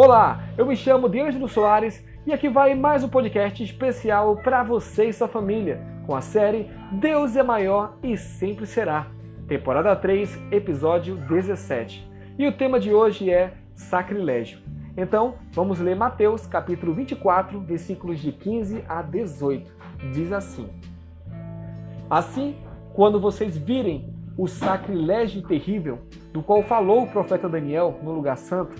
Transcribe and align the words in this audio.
Olá, 0.00 0.44
eu 0.56 0.64
me 0.64 0.76
chamo 0.76 1.08
D'Angelo 1.08 1.48
Soares 1.48 2.06
e 2.24 2.32
aqui 2.32 2.48
vai 2.48 2.72
mais 2.72 3.02
um 3.02 3.08
podcast 3.08 3.60
especial 3.64 4.36
para 4.36 4.62
você 4.62 5.06
e 5.06 5.12
sua 5.12 5.26
família, 5.26 5.84
com 6.06 6.14
a 6.14 6.20
série 6.20 6.70
Deus 6.92 7.34
é 7.34 7.42
Maior 7.42 7.98
e 8.00 8.16
Sempre 8.16 8.64
Será, 8.64 9.08
temporada 9.48 9.96
3, 9.96 10.52
episódio 10.52 11.16
17. 11.16 12.08
E 12.38 12.46
o 12.46 12.52
tema 12.52 12.78
de 12.78 12.94
hoje 12.94 13.28
é 13.28 13.54
sacrilégio. 13.74 14.60
Então, 14.96 15.34
vamos 15.50 15.80
ler 15.80 15.96
Mateus 15.96 16.46
capítulo 16.46 16.94
24, 16.94 17.58
versículos 17.62 18.20
de 18.20 18.30
15 18.30 18.84
a 18.88 19.02
18. 19.02 19.68
Diz 20.12 20.30
assim: 20.30 20.68
Assim, 22.08 22.54
quando 22.94 23.18
vocês 23.18 23.58
virem 23.58 24.14
o 24.36 24.46
sacrilégio 24.46 25.42
terrível 25.42 25.98
do 26.32 26.40
qual 26.40 26.62
falou 26.62 27.02
o 27.02 27.08
profeta 27.08 27.48
Daniel 27.48 27.98
no 28.00 28.12
lugar 28.12 28.36
santo, 28.36 28.76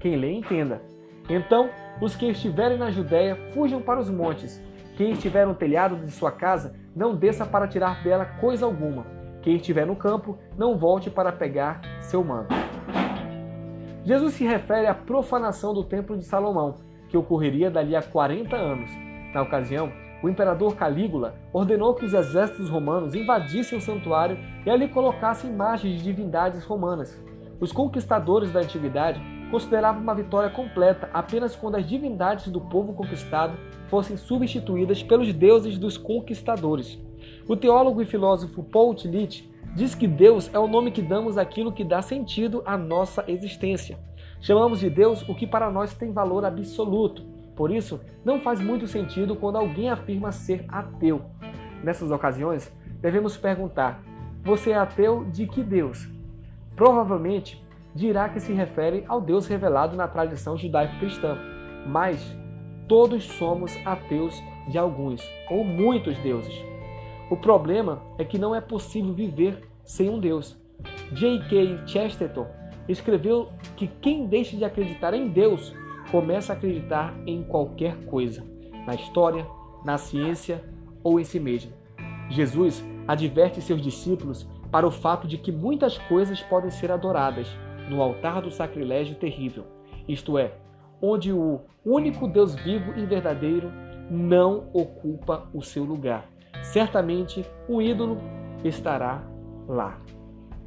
quem 0.00 0.16
lê, 0.16 0.32
entenda. 0.32 0.82
Então, 1.28 1.70
os 2.00 2.16
que 2.16 2.26
estiverem 2.26 2.78
na 2.78 2.90
Judéia, 2.90 3.36
fujam 3.52 3.80
para 3.80 4.00
os 4.00 4.10
montes. 4.10 4.60
Quem 4.96 5.12
estiver 5.12 5.46
no 5.46 5.54
telhado 5.54 5.96
de 5.96 6.10
sua 6.10 6.32
casa, 6.32 6.74
não 6.96 7.14
desça 7.14 7.46
para 7.46 7.68
tirar 7.68 8.02
dela 8.02 8.24
coisa 8.24 8.64
alguma. 8.64 9.06
Quem 9.42 9.56
estiver 9.56 9.86
no 9.86 9.94
campo, 9.94 10.38
não 10.56 10.76
volte 10.76 11.10
para 11.10 11.30
pegar 11.30 11.80
seu 12.00 12.24
manto. 12.24 12.54
Jesus 14.04 14.34
se 14.34 14.44
refere 14.44 14.86
à 14.86 14.94
profanação 14.94 15.72
do 15.72 15.84
Templo 15.84 16.16
de 16.16 16.24
Salomão, 16.24 16.76
que 17.08 17.16
ocorreria 17.16 17.70
dali 17.70 17.94
a 17.94 18.02
40 18.02 18.56
anos. 18.56 18.90
Na 19.34 19.42
ocasião, 19.42 19.92
o 20.22 20.28
imperador 20.28 20.74
Calígula 20.76 21.34
ordenou 21.52 21.94
que 21.94 22.04
os 22.04 22.12
exércitos 22.12 22.68
romanos 22.68 23.14
invadissem 23.14 23.78
o 23.78 23.80
santuário 23.80 24.38
e 24.64 24.70
ali 24.70 24.88
colocassem 24.88 25.50
imagens 25.50 25.98
de 25.98 26.04
divindades 26.04 26.64
romanas. 26.64 27.18
Os 27.60 27.72
conquistadores 27.72 28.52
da 28.52 28.60
antiguidade 28.60 29.20
considerava 29.50 29.98
uma 29.98 30.14
vitória 30.14 30.48
completa 30.48 31.10
apenas 31.12 31.56
quando 31.56 31.76
as 31.76 31.86
divindades 31.86 32.48
do 32.48 32.60
povo 32.60 32.92
conquistado 32.92 33.58
fossem 33.88 34.16
substituídas 34.16 35.02
pelos 35.02 35.32
deuses 35.34 35.76
dos 35.76 35.96
conquistadores. 35.96 36.98
O 37.48 37.56
teólogo 37.56 38.00
e 38.00 38.06
filósofo 38.06 38.62
Paul 38.62 38.94
Tillich 38.94 39.50
diz 39.74 39.94
que 39.94 40.06
Deus 40.06 40.52
é 40.54 40.58
o 40.58 40.68
nome 40.68 40.90
que 40.90 41.02
damos 41.02 41.36
àquilo 41.36 41.72
que 41.72 41.84
dá 41.84 42.00
sentido 42.00 42.62
à 42.64 42.78
nossa 42.78 43.24
existência. 43.28 43.98
Chamamos 44.40 44.80
de 44.80 44.88
Deus 44.88 45.28
o 45.28 45.34
que 45.34 45.46
para 45.46 45.70
nós 45.70 45.94
tem 45.94 46.12
valor 46.12 46.44
absoluto. 46.44 47.22
Por 47.54 47.70
isso, 47.70 48.00
não 48.24 48.40
faz 48.40 48.60
muito 48.60 48.86
sentido 48.86 49.36
quando 49.36 49.56
alguém 49.56 49.90
afirma 49.90 50.32
ser 50.32 50.64
ateu. 50.68 51.22
Nessas 51.84 52.10
ocasiões, 52.10 52.72
devemos 53.00 53.36
perguntar: 53.36 54.02
você 54.42 54.70
é 54.70 54.76
ateu 54.76 55.24
de 55.24 55.46
que 55.46 55.62
Deus? 55.62 56.08
Provavelmente 56.74 57.62
dirá 57.94 58.28
que 58.28 58.40
se 58.40 58.52
refere 58.52 59.04
ao 59.08 59.20
Deus 59.20 59.46
revelado 59.46 59.96
na 59.96 60.06
tradição 60.06 60.56
judaico-cristã, 60.56 61.36
mas 61.86 62.36
todos 62.88 63.24
somos 63.24 63.76
ateus 63.84 64.42
de 64.68 64.78
alguns 64.78 65.22
ou 65.50 65.64
muitos 65.64 66.16
deuses. 66.18 66.54
O 67.30 67.36
problema 67.36 68.02
é 68.18 68.24
que 68.24 68.38
não 68.38 68.54
é 68.54 68.60
possível 68.60 69.12
viver 69.12 69.68
sem 69.84 70.10
um 70.10 70.18
Deus. 70.18 70.58
J.K. 71.12 71.86
Chesterton 71.86 72.46
escreveu 72.88 73.48
que 73.76 73.86
quem 73.86 74.26
deixa 74.26 74.56
de 74.56 74.64
acreditar 74.64 75.14
em 75.14 75.28
Deus 75.28 75.74
começa 76.10 76.52
a 76.52 76.56
acreditar 76.56 77.14
em 77.26 77.42
qualquer 77.42 78.04
coisa, 78.06 78.44
na 78.86 78.94
história, 78.94 79.46
na 79.84 79.96
ciência 79.96 80.64
ou 81.02 81.20
em 81.20 81.24
si 81.24 81.38
mesmo. 81.38 81.72
Jesus 82.28 82.84
adverte 83.06 83.60
seus 83.60 83.80
discípulos 83.80 84.48
para 84.70 84.86
o 84.86 84.90
fato 84.90 85.26
de 85.26 85.36
que 85.38 85.50
muitas 85.50 85.98
coisas 85.98 86.40
podem 86.42 86.70
ser 86.70 86.90
adoradas, 86.90 87.48
no 87.90 88.00
altar 88.00 88.40
do 88.40 88.50
sacrilégio 88.50 89.16
terrível, 89.16 89.64
isto 90.08 90.38
é, 90.38 90.52
onde 91.02 91.32
o 91.32 91.60
único 91.84 92.28
Deus 92.28 92.54
vivo 92.54 92.96
e 92.96 93.04
verdadeiro 93.04 93.70
não 94.10 94.68
ocupa 94.72 95.48
o 95.52 95.62
seu 95.62 95.84
lugar. 95.84 96.24
Certamente 96.62 97.44
o 97.68 97.82
ídolo 97.82 98.18
estará 98.64 99.22
lá. 99.68 99.98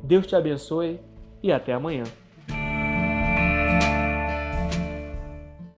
Deus 0.04 0.28
te 0.28 0.36
abençoe 0.36 1.00
e 1.42 1.52
até 1.52 1.74
amanhã. 1.74 2.04